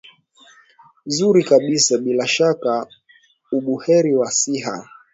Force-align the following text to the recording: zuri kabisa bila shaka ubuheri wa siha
zuri 1.15 1.41
kabisa 1.49 1.91
bila 2.05 2.25
shaka 2.35 2.71
ubuheri 3.57 4.13
wa 4.19 4.29
siha 4.39 4.75